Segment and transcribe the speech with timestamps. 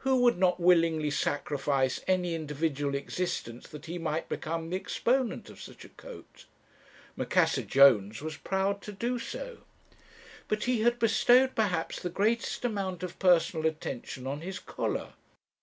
[0.00, 5.62] Who would not willingly sacrifice any individual existence that he might become the exponent of
[5.62, 6.44] such a coat?
[7.16, 9.62] Macassar Jones was proud to do so.
[10.46, 15.14] "But he had bestowed perhaps the greatest amount of personal attention on his collar.